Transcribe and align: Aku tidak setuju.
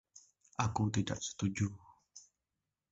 Aku 0.65 0.83
tidak 0.95 1.19
setuju. 1.27 1.67